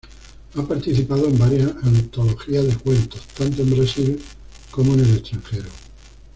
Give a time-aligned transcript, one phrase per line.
[0.55, 4.19] Ha participado en varias antologías de cuentos, tanto en Brasil
[4.71, 5.69] como en el extranjero.